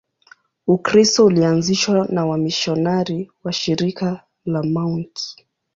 Ukristo 0.67 1.25
ulianzishwa 1.25 2.07
na 2.09 2.25
wamisionari 2.25 3.31
wa 3.43 3.51
Shirika 3.53 4.23
la 4.45 4.63
Mt. 4.63 5.15